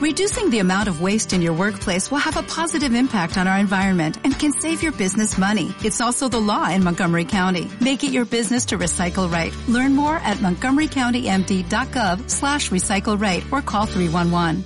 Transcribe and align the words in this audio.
Reducing 0.00 0.48
the 0.48 0.60
amount 0.60 0.88
of 0.88 1.02
waste 1.02 1.34
in 1.34 1.42
your 1.42 1.52
workplace 1.52 2.10
will 2.10 2.24
have 2.24 2.38
a 2.38 2.42
positive 2.42 2.94
impact 2.94 3.36
on 3.36 3.46
our 3.46 3.58
environment 3.58 4.16
and 4.24 4.32
can 4.32 4.50
save 4.50 4.82
your 4.82 4.92
business 4.92 5.36
money. 5.36 5.74
It's 5.84 6.00
also 6.00 6.26
the 6.26 6.40
law 6.40 6.70
in 6.70 6.82
Montgomery 6.82 7.26
County. 7.26 7.68
Make 7.82 8.02
it 8.02 8.10
your 8.10 8.24
business 8.24 8.64
to 8.72 8.78
recycle 8.78 9.30
right. 9.30 9.52
Learn 9.68 9.94
more 9.94 10.16
at 10.16 10.38
montgomerycountymd.gov 10.38 12.30
slash 12.30 12.70
recycle 12.70 13.20
right 13.20 13.44
or 13.52 13.60
call 13.60 13.84
311. 13.84 14.64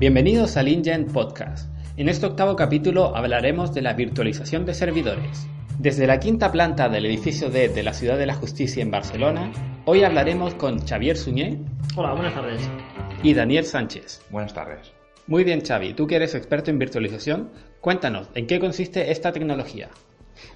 Bienvenidos 0.00 0.56
al 0.56 0.66
InGen 0.66 1.06
Podcast. 1.12 1.68
En 1.96 2.08
este 2.08 2.26
octavo 2.26 2.56
capítulo 2.56 3.16
hablaremos 3.16 3.72
de 3.72 3.82
la 3.82 3.92
virtualización 3.92 4.66
de 4.66 4.74
servidores. 4.74 5.46
Desde 5.78 6.06
la 6.06 6.20
quinta 6.20 6.52
planta 6.52 6.88
del 6.88 7.04
edificio 7.04 7.50
D 7.50 7.68
de 7.68 7.82
la 7.82 7.92
Ciudad 7.92 8.16
de 8.16 8.26
la 8.26 8.34
Justicia 8.34 8.80
en 8.80 8.92
Barcelona, 8.92 9.50
hoy 9.86 10.04
hablaremos 10.04 10.54
con 10.54 10.78
Xavier 10.78 11.16
Suñé. 11.16 11.58
Hola, 11.96 12.14
buenas 12.14 12.32
tardes. 12.32 12.70
Y 13.24 13.34
Daniel 13.34 13.64
Sánchez. 13.64 14.22
Buenas 14.30 14.54
tardes. 14.54 14.92
Muy 15.26 15.42
bien, 15.42 15.62
Xavi, 15.62 15.94
tú 15.94 16.06
que 16.06 16.16
eres 16.16 16.36
experto 16.36 16.70
en 16.70 16.78
virtualización, 16.78 17.50
cuéntanos, 17.80 18.28
¿en 18.34 18.46
qué 18.46 18.60
consiste 18.60 19.10
esta 19.10 19.32
tecnología? 19.32 19.90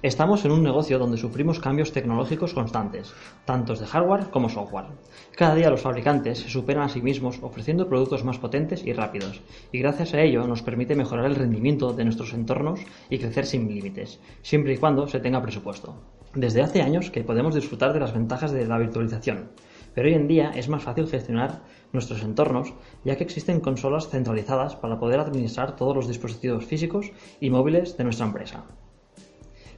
Estamos 0.01 0.45
en 0.45 0.51
un 0.51 0.63
negocio 0.63 0.99
donde 0.99 1.17
sufrimos 1.17 1.59
cambios 1.59 1.91
tecnológicos 1.91 2.53
constantes, 2.53 3.13
tantos 3.45 3.79
de 3.79 3.85
hardware 3.85 4.29
como 4.29 4.49
software. 4.49 4.87
Cada 5.35 5.55
día 5.55 5.69
los 5.69 5.81
fabricantes 5.81 6.39
se 6.39 6.49
superan 6.49 6.83
a 6.83 6.89
sí 6.89 7.01
mismos 7.01 7.39
ofreciendo 7.41 7.87
productos 7.87 8.23
más 8.23 8.39
potentes 8.39 8.85
y 8.85 8.93
rápidos, 8.93 9.41
y 9.71 9.79
gracias 9.79 10.13
a 10.13 10.21
ello 10.21 10.47
nos 10.47 10.61
permite 10.61 10.95
mejorar 10.95 11.25
el 11.25 11.35
rendimiento 11.35 11.93
de 11.93 12.05
nuestros 12.05 12.33
entornos 12.33 12.79
y 13.09 13.17
crecer 13.19 13.45
sin 13.45 13.67
límites, 13.67 14.19
siempre 14.41 14.73
y 14.73 14.77
cuando 14.77 15.07
se 15.07 15.19
tenga 15.19 15.41
presupuesto. 15.41 15.95
Desde 16.33 16.61
hace 16.61 16.81
años 16.81 17.09
que 17.09 17.23
podemos 17.23 17.55
disfrutar 17.55 17.91
de 17.91 17.99
las 17.99 18.13
ventajas 18.13 18.51
de 18.51 18.65
la 18.67 18.77
virtualización, 18.77 19.49
pero 19.93 20.07
hoy 20.07 20.13
en 20.13 20.27
día 20.27 20.51
es 20.55 20.69
más 20.69 20.83
fácil 20.83 21.07
gestionar 21.07 21.61
nuestros 21.91 22.21
entornos, 22.23 22.73
ya 23.03 23.15
que 23.15 23.23
existen 23.23 23.59
consolas 23.59 24.09
centralizadas 24.09 24.75
para 24.75 24.99
poder 24.99 25.19
administrar 25.19 25.75
todos 25.75 25.95
los 25.95 26.07
dispositivos 26.07 26.65
físicos 26.65 27.11
y 27.39 27.49
móviles 27.49 27.97
de 27.97 28.03
nuestra 28.03 28.27
empresa. 28.27 28.63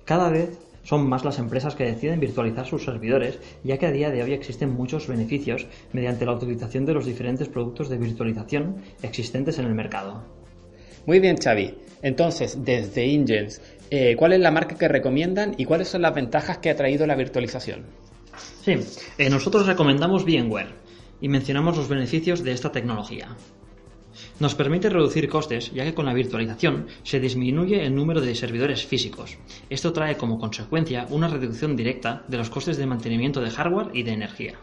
Cada 0.06 0.30
vez 0.30 0.58
son 0.84 1.08
más 1.08 1.24
las 1.24 1.40
empresas 1.40 1.76
que 1.76 1.86
deciden 1.86 2.20
virtualizar 2.20 2.66
sus 2.66 2.84
servidores, 2.84 3.40
ya 3.64 3.78
que 3.78 3.86
a 3.86 3.92
día 3.92 4.10
de 4.10 4.24
hoy 4.24 4.34
existen 4.34 4.72
muchos 4.72 5.08
beneficios 5.08 5.68
mediante 5.94 6.26
la 6.26 6.34
utilización 6.34 6.86
de 6.86 6.94
los 6.94 7.06
diferentes 7.06 7.48
productos 7.50 7.90
de 7.90 7.98
virtualización 7.98 8.78
existentes 9.04 9.60
en 9.60 9.66
el 9.66 9.76
mercado. 9.76 10.24
Muy 11.06 11.20
bien, 11.20 11.38
Xavi. 11.38 11.76
Entonces, 12.02 12.58
desde 12.64 13.06
Ingens, 13.06 13.62
eh, 13.90 14.16
¿cuál 14.18 14.34
es 14.34 14.40
la 14.40 14.52
marca 14.52 14.76
que 14.76 14.88
recomiendan 14.88 15.54
y 15.58 15.66
cuáles 15.66 15.88
son 15.88 16.02
las 16.02 16.16
ventajas 16.16 16.58
que 16.58 16.70
ha 16.70 16.76
traído 16.76 17.06
la 17.06 17.16
virtualización? 17.16 17.84
Sí, 18.64 18.76
eh, 19.18 19.30
nosotros 19.30 19.68
recomendamos 19.68 20.24
VMware 20.24 20.74
y 21.20 21.28
mencionamos 21.28 21.78
los 21.78 21.88
beneficios 21.88 22.44
de 22.44 22.52
esta 22.52 22.72
tecnología. 22.72 23.36
Nos 24.40 24.56
permite 24.56 24.90
reducir 24.90 25.30
costes 25.30 25.72
ya 25.74 25.84
que 25.84 25.94
con 25.94 26.06
la 26.06 26.14
virtualización 26.14 26.88
se 27.04 27.20
disminuye 27.20 27.86
el 27.86 27.96
número 27.96 28.22
de 28.22 28.36
servidores 28.36 28.86
físicos. 28.86 29.38
Esto 29.70 29.94
trae 29.94 30.18
como 30.18 30.40
consecuencia 30.40 31.06
una 31.10 31.28
reducción 31.28 31.76
directa 31.76 32.24
de 32.28 32.38
los 32.38 32.50
costes 32.50 32.78
de 32.78 32.86
mantenimiento 32.86 33.42
de 33.42 33.52
hardware 33.52 33.90
y 33.94 34.04
de 34.04 34.14
energía. 34.14 34.56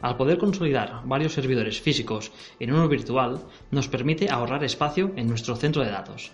Al 0.00 0.16
poder 0.16 0.38
consolidar 0.38 1.02
varios 1.04 1.32
servidores 1.32 1.80
físicos 1.80 2.32
en 2.58 2.72
uno 2.72 2.88
virtual, 2.88 3.40
nos 3.70 3.88
permite 3.88 4.30
ahorrar 4.30 4.64
espacio 4.64 5.12
en 5.16 5.28
nuestro 5.28 5.56
centro 5.56 5.84
de 5.84 5.90
datos. 5.90 6.32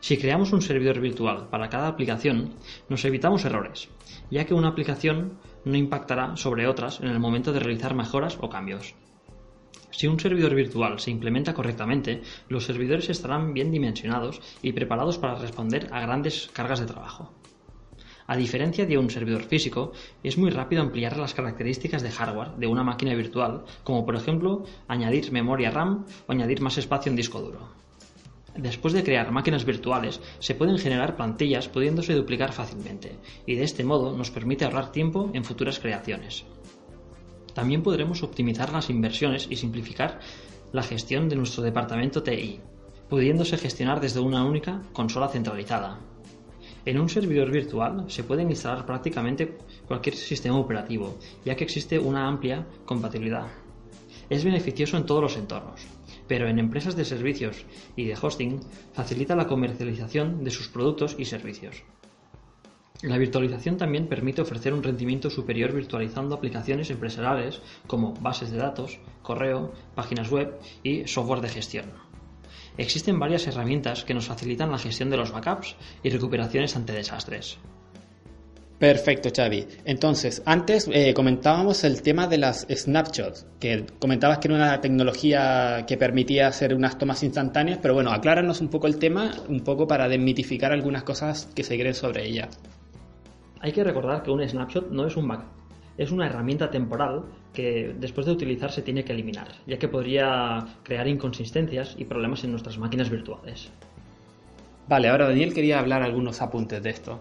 Si 0.00 0.16
creamos 0.16 0.52
un 0.52 0.62
servidor 0.62 1.00
virtual 1.00 1.48
para 1.48 1.68
cada 1.68 1.88
aplicación, 1.88 2.54
nos 2.88 3.04
evitamos 3.04 3.44
errores, 3.44 3.88
ya 4.30 4.44
que 4.44 4.54
una 4.54 4.68
aplicación 4.68 5.38
no 5.64 5.76
impactará 5.76 6.36
sobre 6.36 6.66
otras 6.66 7.00
en 7.00 7.08
el 7.08 7.18
momento 7.18 7.52
de 7.52 7.60
realizar 7.60 7.94
mejoras 7.94 8.38
o 8.40 8.48
cambios. 8.48 8.94
Si 9.90 10.06
un 10.06 10.20
servidor 10.20 10.54
virtual 10.54 10.98
se 11.00 11.10
implementa 11.10 11.54
correctamente, 11.54 12.22
los 12.48 12.64
servidores 12.64 13.08
estarán 13.08 13.54
bien 13.54 13.70
dimensionados 13.70 14.40
y 14.62 14.72
preparados 14.72 15.18
para 15.18 15.34
responder 15.34 15.88
a 15.92 16.00
grandes 16.00 16.50
cargas 16.52 16.80
de 16.80 16.86
trabajo. 16.86 17.32
A 18.26 18.36
diferencia 18.36 18.84
de 18.84 18.98
un 18.98 19.08
servidor 19.08 19.44
físico, 19.44 19.92
es 20.22 20.36
muy 20.36 20.50
rápido 20.50 20.82
ampliar 20.82 21.16
las 21.16 21.32
características 21.32 22.02
de 22.02 22.10
hardware 22.10 22.56
de 22.58 22.66
una 22.66 22.84
máquina 22.84 23.14
virtual, 23.14 23.64
como 23.84 24.04
por 24.04 24.16
ejemplo 24.16 24.64
añadir 24.86 25.32
memoria 25.32 25.70
RAM 25.70 26.04
o 26.26 26.32
añadir 26.32 26.60
más 26.60 26.76
espacio 26.76 27.08
en 27.08 27.16
disco 27.16 27.40
duro. 27.40 27.70
Después 28.54 28.92
de 28.92 29.02
crear 29.02 29.32
máquinas 29.32 29.64
virtuales, 29.64 30.20
se 30.40 30.54
pueden 30.54 30.76
generar 30.76 31.16
plantillas 31.16 31.68
pudiéndose 31.68 32.12
duplicar 32.12 32.52
fácilmente, 32.52 33.16
y 33.46 33.54
de 33.54 33.64
este 33.64 33.84
modo 33.84 34.14
nos 34.14 34.30
permite 34.30 34.66
ahorrar 34.66 34.92
tiempo 34.92 35.30
en 35.32 35.44
futuras 35.44 35.78
creaciones. 35.78 36.44
También 37.54 37.82
podremos 37.82 38.22
optimizar 38.22 38.72
las 38.72 38.90
inversiones 38.90 39.46
y 39.50 39.56
simplificar 39.56 40.20
la 40.72 40.82
gestión 40.82 41.28
de 41.28 41.36
nuestro 41.36 41.62
departamento 41.62 42.22
TI, 42.22 42.60
pudiéndose 43.08 43.56
gestionar 43.56 44.00
desde 44.00 44.20
una 44.20 44.44
única 44.44 44.82
consola 44.92 45.28
centralizada. 45.28 45.98
En 46.84 46.98
un 47.00 47.08
servidor 47.08 47.50
virtual 47.50 48.04
se 48.08 48.24
puede 48.24 48.42
instalar 48.42 48.86
prácticamente 48.86 49.58
cualquier 49.86 50.14
sistema 50.14 50.58
operativo, 50.58 51.18
ya 51.44 51.56
que 51.56 51.64
existe 51.64 51.98
una 51.98 52.26
amplia 52.26 52.66
compatibilidad. 52.84 53.46
Es 54.30 54.44
beneficioso 54.44 54.96
en 54.96 55.06
todos 55.06 55.22
los 55.22 55.36
entornos, 55.36 55.86
pero 56.26 56.48
en 56.48 56.58
empresas 56.58 56.96
de 56.96 57.04
servicios 57.04 57.64
y 57.96 58.04
de 58.04 58.16
hosting 58.20 58.60
facilita 58.92 59.34
la 59.34 59.46
comercialización 59.46 60.44
de 60.44 60.50
sus 60.50 60.68
productos 60.68 61.16
y 61.18 61.24
servicios. 61.24 61.82
La 63.02 63.16
virtualización 63.16 63.76
también 63.76 64.08
permite 64.08 64.42
ofrecer 64.42 64.74
un 64.74 64.82
rendimiento 64.82 65.30
superior 65.30 65.72
virtualizando 65.72 66.34
aplicaciones 66.34 66.90
empresariales 66.90 67.60
como 67.86 68.12
bases 68.14 68.50
de 68.50 68.58
datos, 68.58 68.98
correo, 69.22 69.72
páginas 69.94 70.30
web 70.30 70.58
y 70.82 71.06
software 71.06 71.40
de 71.40 71.48
gestión. 71.48 71.86
Existen 72.76 73.18
varias 73.18 73.46
herramientas 73.46 74.04
que 74.04 74.14
nos 74.14 74.26
facilitan 74.26 74.72
la 74.72 74.78
gestión 74.78 75.10
de 75.10 75.16
los 75.16 75.30
backups 75.30 75.76
y 76.02 76.10
recuperaciones 76.10 76.74
ante 76.74 76.92
desastres. 76.92 77.58
Perfecto, 78.78 79.30
Xavi. 79.34 79.66
Entonces, 79.84 80.42
antes 80.44 80.88
eh, 80.92 81.12
comentábamos 81.12 81.82
el 81.82 82.00
tema 82.02 82.28
de 82.28 82.38
las 82.38 82.66
snapshots, 82.70 83.46
que 83.58 83.86
comentabas 83.98 84.38
que 84.38 84.48
era 84.48 84.56
una 84.56 84.80
tecnología 84.80 85.84
que 85.86 85.96
permitía 85.96 86.46
hacer 86.46 86.74
unas 86.74 86.96
tomas 86.96 87.24
instantáneas, 87.24 87.78
pero 87.82 87.94
bueno, 87.94 88.12
acláranos 88.12 88.60
un 88.60 88.68
poco 88.68 88.86
el 88.86 88.98
tema, 88.98 89.34
un 89.48 89.60
poco 89.60 89.88
para 89.88 90.08
desmitificar 90.08 90.72
algunas 90.72 91.02
cosas 91.02 91.48
que 91.54 91.64
se 91.64 91.76
creen 91.76 91.94
sobre 91.94 92.26
ella. 92.28 92.48
Hay 93.60 93.72
que 93.72 93.84
recordar 93.84 94.22
que 94.22 94.30
un 94.30 94.46
snapshot 94.46 94.90
no 94.90 95.06
es 95.06 95.16
un 95.16 95.26
backup, 95.26 95.58
es 95.98 96.12
una 96.12 96.26
herramienta 96.26 96.70
temporal 96.70 97.24
que 97.52 97.94
después 97.98 98.24
de 98.24 98.32
utilizar 98.32 98.70
se 98.70 98.82
tiene 98.82 99.04
que 99.04 99.12
eliminar, 99.12 99.48
ya 99.66 99.78
que 99.78 99.88
podría 99.88 100.64
crear 100.84 101.08
inconsistencias 101.08 101.96
y 101.98 102.04
problemas 102.04 102.44
en 102.44 102.52
nuestras 102.52 102.78
máquinas 102.78 103.10
virtuales. 103.10 103.70
Vale, 104.88 105.08
ahora 105.08 105.28
Daniel 105.28 105.52
quería 105.52 105.80
hablar 105.80 106.02
algunos 106.02 106.40
apuntes 106.40 106.82
de 106.82 106.90
esto. 106.90 107.20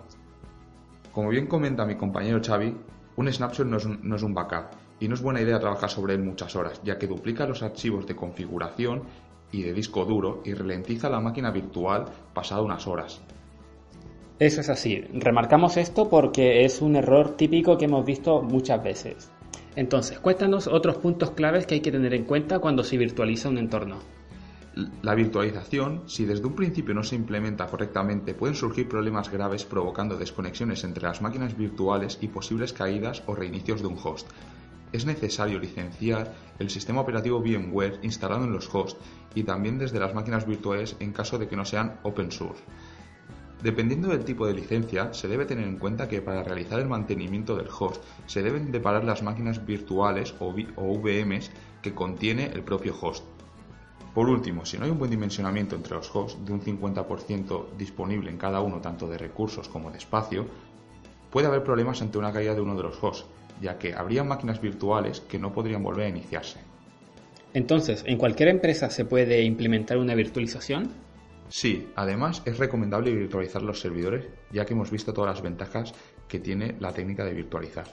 Como 1.11 1.29
bien 1.29 1.47
comenta 1.47 1.85
mi 1.85 1.95
compañero 1.95 2.39
Xavi, 2.41 2.75
un 3.15 3.33
snapshot 3.33 3.65
no 3.65 3.77
es 3.77 3.85
un, 3.85 3.99
no 4.03 4.15
es 4.15 4.21
un 4.21 4.35
backup 4.35 4.67
y 4.99 5.07
no 5.07 5.15
es 5.15 5.21
buena 5.21 5.41
idea 5.41 5.59
trabajar 5.59 5.89
sobre 5.89 6.13
él 6.13 6.23
muchas 6.23 6.55
horas, 6.55 6.79
ya 6.83 6.99
que 6.99 7.07
duplica 7.07 7.47
los 7.47 7.63
archivos 7.63 8.05
de 8.05 8.15
configuración 8.15 9.03
y 9.51 9.63
de 9.63 9.73
disco 9.73 10.05
duro 10.05 10.43
y 10.45 10.53
ralentiza 10.53 11.09
la 11.09 11.19
máquina 11.19 11.49
virtual 11.49 12.05
pasado 12.33 12.63
unas 12.63 12.85
horas. 12.85 13.21
Eso 14.39 14.61
es 14.61 14.69
así. 14.69 15.01
Remarcamos 15.13 15.77
esto 15.77 16.09
porque 16.09 16.63
es 16.63 16.81
un 16.81 16.95
error 16.95 17.35
típico 17.35 17.75
que 17.75 17.85
hemos 17.85 18.05
visto 18.05 18.43
muchas 18.43 18.83
veces. 18.83 19.31
Entonces, 19.75 20.19
cuéntanos 20.19 20.67
otros 20.67 20.97
puntos 20.97 21.31
claves 21.31 21.65
que 21.65 21.75
hay 21.75 21.81
que 21.81 21.91
tener 21.91 22.13
en 22.13 22.25
cuenta 22.25 22.59
cuando 22.59 22.83
se 22.83 22.97
virtualiza 22.97 23.49
un 23.49 23.57
entorno. 23.57 23.97
La 25.01 25.15
virtualización, 25.15 26.03
si 26.05 26.25
desde 26.25 26.45
un 26.45 26.55
principio 26.55 26.93
no 26.93 27.01
se 27.01 27.15
implementa 27.15 27.65
correctamente, 27.65 28.35
pueden 28.35 28.55
surgir 28.55 28.87
problemas 28.87 29.31
graves 29.31 29.65
provocando 29.65 30.17
desconexiones 30.17 30.83
entre 30.83 31.03
las 31.03 31.19
máquinas 31.19 31.57
virtuales 31.57 32.19
y 32.21 32.27
posibles 32.27 32.73
caídas 32.73 33.23
o 33.25 33.33
reinicios 33.33 33.81
de 33.81 33.87
un 33.87 33.97
host. 34.03 34.29
Es 34.91 35.07
necesario 35.07 35.57
licenciar 35.57 36.31
el 36.59 36.69
sistema 36.69 37.01
operativo 37.01 37.40
VMware 37.40 37.99
instalado 38.03 38.43
en 38.43 38.53
los 38.53 38.73
hosts 38.73 39.01
y 39.33 39.43
también 39.43 39.79
desde 39.79 39.99
las 39.99 40.13
máquinas 40.13 40.45
virtuales 40.45 40.95
en 40.99 41.11
caso 41.11 41.40
de 41.40 41.47
que 41.47 41.55
no 41.55 41.66
sean 41.66 41.99
open 42.03 42.31
source. 42.31 42.63
Dependiendo 43.63 44.09
del 44.09 44.23
tipo 44.23 44.45
de 44.45 44.53
licencia, 44.53 45.13
se 45.13 45.27
debe 45.27 45.45
tener 45.45 45.67
en 45.67 45.77
cuenta 45.77 46.07
que 46.07 46.21
para 46.21 46.43
realizar 46.43 46.79
el 46.79 46.87
mantenimiento 46.87 47.55
del 47.55 47.67
host 47.67 48.03
se 48.27 48.43
deben 48.43 48.71
deparar 48.71 49.03
las 49.03 49.23
máquinas 49.23 49.65
virtuales 49.65 50.35
o, 50.39 50.53
VMs 50.53 51.49
que 51.81 51.95
contiene 51.95 52.45
el 52.53 52.61
propio 52.61 52.95
host. 53.01 53.25
Por 54.13 54.29
último, 54.29 54.63
si 54.65 54.77
no 54.77 54.85
hay 54.85 54.91
un 54.91 54.99
buen 54.99 55.09
dimensionamiento 55.09 55.75
entre 55.75 55.95
los 55.95 56.15
hosts 56.15 56.43
de 56.45 56.53
un 56.53 56.61
50% 56.61 57.75
disponible 57.77 58.29
en 58.29 58.37
cada 58.37 58.61
uno 58.61 58.79
tanto 58.79 59.07
de 59.07 59.17
recursos 59.17 59.67
como 59.69 59.89
de 59.89 59.97
espacio, 59.97 60.45
puede 61.31 61.47
haber 61.47 61.63
problemas 61.63 62.01
ante 62.01 62.19
una 62.19 62.31
caída 62.31 62.53
de 62.53 62.61
uno 62.61 62.75
de 62.75 62.83
los 62.83 63.03
hosts, 63.03 63.25
ya 63.59 63.79
que 63.79 63.95
habría 63.95 64.23
máquinas 64.23 64.61
virtuales 64.61 65.21
que 65.21 65.39
no 65.39 65.51
podrían 65.51 65.81
volver 65.81 66.05
a 66.05 66.09
iniciarse. 66.09 66.59
Entonces, 67.53 68.03
¿en 68.05 68.19
cualquier 68.19 68.49
empresa 68.49 68.91
se 68.91 69.05
puede 69.05 69.41
implementar 69.41 69.97
una 69.97 70.13
virtualización? 70.13 71.06
Sí, 71.49 71.90
además 71.96 72.41
es 72.46 72.58
recomendable 72.58 73.14
virtualizar 73.14 73.61
los 73.61 73.79
servidores, 73.79 74.28
ya 74.52 74.66
que 74.66 74.73
hemos 74.73 74.91
visto 74.91 75.14
todas 75.14 75.35
las 75.35 75.41
ventajas 75.41 75.94
que 76.28 76.40
tiene 76.40 76.76
la 76.79 76.91
técnica 76.91 77.23
de 77.23 77.34
virtualizar. 77.34 77.88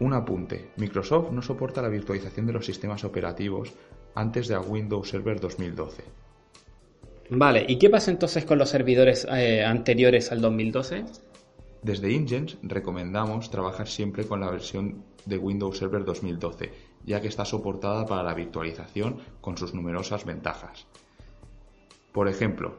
Un 0.00 0.14
apunte. 0.14 0.70
Microsoft 0.76 1.30
no 1.30 1.42
soporta 1.42 1.82
la 1.82 1.88
virtualización 1.88 2.46
de 2.46 2.52
los 2.52 2.66
sistemas 2.66 3.04
operativos 3.04 3.72
antes 4.14 4.48
de 4.48 4.58
Windows 4.58 5.08
Server 5.08 5.38
2012. 5.38 6.02
Vale, 7.30 7.64
¿y 7.68 7.78
qué 7.78 7.88
pasa 7.88 8.10
entonces 8.10 8.44
con 8.44 8.58
los 8.58 8.68
servidores 8.68 9.26
eh, 9.30 9.64
anteriores 9.64 10.32
al 10.32 10.40
2012? 10.40 11.04
Desde 11.82 12.12
Ingens 12.12 12.58
recomendamos 12.62 13.50
trabajar 13.50 13.88
siempre 13.88 14.26
con 14.26 14.40
la 14.40 14.50
versión 14.50 15.04
de 15.24 15.38
Windows 15.38 15.78
Server 15.78 16.04
2012, 16.04 16.72
ya 17.04 17.20
que 17.20 17.28
está 17.28 17.44
soportada 17.44 18.04
para 18.06 18.22
la 18.22 18.34
virtualización 18.34 19.18
con 19.40 19.56
sus 19.56 19.72
numerosas 19.72 20.24
ventajas. 20.24 20.86
Por 22.12 22.28
ejemplo, 22.28 22.76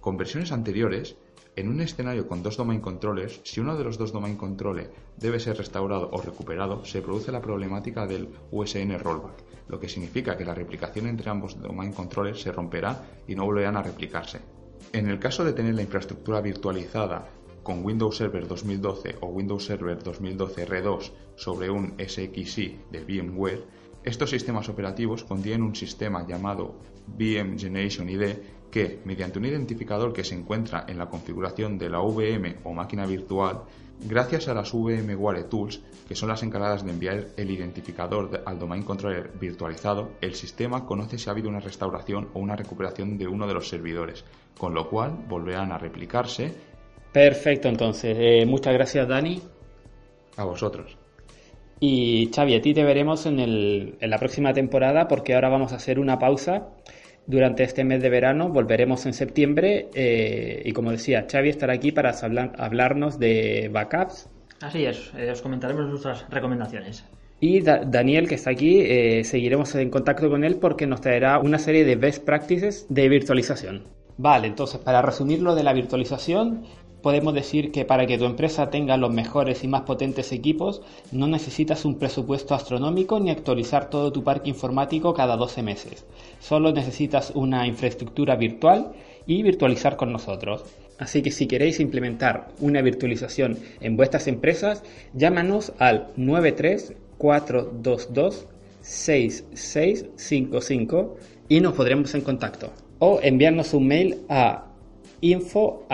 con 0.00 0.16
versiones 0.16 0.52
anteriores, 0.52 1.16
en 1.56 1.68
un 1.68 1.80
escenario 1.80 2.28
con 2.28 2.42
dos 2.42 2.56
domain 2.56 2.80
controllers, 2.80 3.40
si 3.42 3.60
uno 3.60 3.76
de 3.76 3.82
los 3.82 3.98
dos 3.98 4.12
domain 4.12 4.36
controllers 4.36 4.90
debe 5.16 5.40
ser 5.40 5.58
restaurado 5.58 6.08
o 6.12 6.22
recuperado, 6.22 6.84
se 6.84 7.02
produce 7.02 7.32
la 7.32 7.42
problemática 7.42 8.06
del 8.06 8.28
USN 8.52 8.96
rollback, 9.00 9.42
lo 9.68 9.80
que 9.80 9.88
significa 9.88 10.36
que 10.36 10.44
la 10.44 10.54
replicación 10.54 11.08
entre 11.08 11.30
ambos 11.30 11.60
domain 11.60 11.92
controllers 11.92 12.40
se 12.40 12.52
romperá 12.52 13.04
y 13.26 13.34
no 13.34 13.44
volverán 13.44 13.76
a 13.76 13.82
replicarse. 13.82 14.40
En 14.92 15.08
el 15.08 15.18
caso 15.18 15.44
de 15.44 15.52
tener 15.52 15.74
la 15.74 15.82
infraestructura 15.82 16.40
virtualizada 16.40 17.28
con 17.64 17.84
Windows 17.84 18.16
Server 18.16 18.46
2012 18.46 19.16
o 19.20 19.26
Windows 19.26 19.64
Server 19.64 20.02
2012 20.02 20.66
R2 20.66 21.12
sobre 21.34 21.70
un 21.70 21.94
SXI 21.98 22.80
de 22.90 23.04
VMware, 23.04 23.64
estos 24.04 24.30
sistemas 24.30 24.68
operativos 24.68 25.24
contienen 25.24 25.62
un 25.62 25.74
sistema 25.74 26.26
llamado 26.26 26.74
VM 27.18 27.58
Generation 27.58 28.08
ID 28.08 28.34
que, 28.70 29.00
mediante 29.04 29.38
un 29.38 29.44
identificador 29.44 30.12
que 30.12 30.24
se 30.24 30.34
encuentra 30.34 30.84
en 30.88 30.96
la 30.96 31.08
configuración 31.08 31.76
de 31.76 31.90
la 31.90 32.00
VM 32.00 32.56
o 32.64 32.72
máquina 32.72 33.04
virtual, 33.04 33.62
gracias 34.00 34.48
a 34.48 34.54
las 34.54 34.72
VMware 34.72 35.44
Tools, 35.44 35.82
que 36.08 36.14
son 36.14 36.28
las 36.28 36.42
encargadas 36.42 36.84
de 36.84 36.92
enviar 36.92 37.26
el 37.36 37.50
identificador 37.50 38.42
al 38.46 38.58
domain 38.58 38.82
controller 38.82 39.32
virtualizado, 39.38 40.12
el 40.20 40.34
sistema 40.34 40.86
conoce 40.86 41.18
si 41.18 41.28
ha 41.28 41.32
habido 41.32 41.48
una 41.48 41.60
restauración 41.60 42.28
o 42.32 42.38
una 42.38 42.56
recuperación 42.56 43.18
de 43.18 43.26
uno 43.26 43.46
de 43.46 43.54
los 43.54 43.68
servidores, 43.68 44.24
con 44.56 44.72
lo 44.72 44.88
cual 44.88 45.24
volverán 45.28 45.72
a 45.72 45.78
replicarse. 45.78 46.54
Perfecto, 47.12 47.68
entonces. 47.68 48.16
Eh, 48.18 48.46
muchas 48.46 48.72
gracias, 48.72 49.06
Dani. 49.06 49.42
A 50.36 50.44
vosotros. 50.44 50.99
Y 51.80 52.30
Xavi, 52.34 52.54
a 52.54 52.60
ti 52.60 52.74
te 52.74 52.84
veremos 52.84 53.24
en, 53.24 53.40
el, 53.40 53.96
en 54.00 54.10
la 54.10 54.18
próxima 54.18 54.52
temporada 54.52 55.08
porque 55.08 55.34
ahora 55.34 55.48
vamos 55.48 55.72
a 55.72 55.76
hacer 55.76 55.98
una 55.98 56.18
pausa 56.18 56.68
durante 57.26 57.62
este 57.62 57.84
mes 57.84 58.02
de 58.02 58.10
verano. 58.10 58.50
Volveremos 58.50 59.06
en 59.06 59.14
septiembre 59.14 59.88
eh, 59.94 60.62
y 60.64 60.72
como 60.72 60.90
decía, 60.90 61.26
Xavi 61.30 61.48
estará 61.48 61.72
aquí 61.72 61.90
para 61.90 62.14
hablarnos 62.58 63.18
de 63.18 63.70
backups. 63.72 64.28
Así 64.60 64.84
es, 64.84 65.10
eh, 65.16 65.30
os 65.30 65.40
comentaremos 65.40 65.88
nuestras 65.88 66.28
recomendaciones. 66.28 67.04
Y 67.42 67.62
Daniel, 67.62 68.28
que 68.28 68.34
está 68.34 68.50
aquí, 68.50 68.82
eh, 68.82 69.24
seguiremos 69.24 69.74
en 69.74 69.88
contacto 69.88 70.28
con 70.28 70.44
él 70.44 70.56
porque 70.56 70.86
nos 70.86 71.00
traerá 71.00 71.38
una 71.38 71.58
serie 71.58 71.86
de 71.86 71.96
best 71.96 72.22
practices 72.26 72.86
de 72.90 73.08
virtualización. 73.08 73.84
Vale, 74.18 74.48
entonces 74.48 74.78
para 74.78 75.00
resumir 75.00 75.40
lo 75.40 75.54
de 75.54 75.62
la 75.62 75.72
virtualización, 75.72 76.66
podemos 77.02 77.34
decir 77.34 77.72
que 77.72 77.84
para 77.84 78.06
que 78.06 78.16
tu 78.18 78.24
empresa 78.24 78.70
tenga 78.70 78.96
los 78.96 79.12
mejores 79.12 79.64
y 79.64 79.68
más 79.68 79.82
potentes 79.82 80.32
equipos, 80.32 80.80
no 81.12 81.26
necesitas 81.26 81.84
un 81.84 81.98
presupuesto 81.98 82.54
astronómico 82.54 83.20
ni 83.20 83.30
actualizar 83.30 83.90
todo 83.90 84.12
tu 84.12 84.24
parque 84.24 84.48
informático 84.50 85.14
cada 85.14 85.36
12 85.36 85.62
meses. 85.62 86.04
Solo 86.38 86.72
necesitas 86.72 87.32
una 87.34 87.66
infraestructura 87.66 88.36
virtual 88.36 88.92
y 89.26 89.42
virtualizar 89.42 89.96
con 89.96 90.12
nosotros. 90.12 90.64
Así 90.98 91.22
que 91.22 91.30
si 91.30 91.46
queréis 91.46 91.80
implementar 91.80 92.48
una 92.60 92.82
virtualización 92.82 93.58
en 93.80 93.96
vuestras 93.96 94.26
empresas, 94.26 94.82
llámanos 95.14 95.72
al 95.78 96.08
93422 96.16 98.46
6655 98.82 101.16
y 101.48 101.60
nos 101.60 101.72
podremos 101.74 102.14
en 102.14 102.22
contacto. 102.22 102.72
O 102.98 103.20
enviarnos 103.22 103.74
un 103.74 103.86
mail 103.86 104.22
a 104.28 104.64
info 105.20 105.84